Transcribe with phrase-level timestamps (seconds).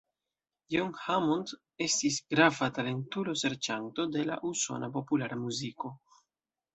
[0.75, 1.51] John Hammond
[1.87, 5.93] estis grava talentulo-serĉanto de la usona populara muziko.